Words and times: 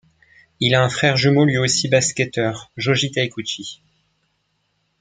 Il 0.59 0.73
a 0.73 0.83
un 0.83 0.89
frère 0.89 1.15
jumeau 1.15 1.45
lui 1.45 1.59
aussi 1.59 1.87
basketteur 1.87 2.71
Joji 2.75 3.11
Takeuchi. 3.11 3.83